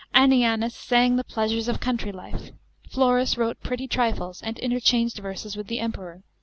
[0.15, 2.49] ANNIANUS sang the pleasures of country life.
[2.89, 6.23] FLORUS wrote pretty trifles, and interchanged verses with the Emperor.